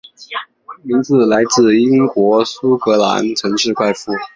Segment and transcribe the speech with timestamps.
[0.81, 4.11] 名字来自英国苏格兰城市快富。